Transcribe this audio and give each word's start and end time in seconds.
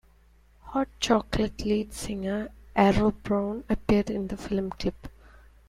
Hot 0.63 0.87
Chocolate 0.99 1.63
lead 1.63 1.93
singer 1.93 2.49
Errol 2.75 3.11
Brown 3.11 3.63
appeared 3.69 4.09
in 4.09 4.29
the 4.29 4.35
film 4.35 4.71
clip. 4.71 5.07